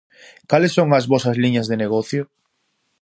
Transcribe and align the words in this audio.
Cales 0.49 0.75
son 0.77 0.89
as 0.99 1.05
vosas 1.11 1.39
liñas 1.43 1.67
de 1.71 1.77
negocio? 1.83 2.21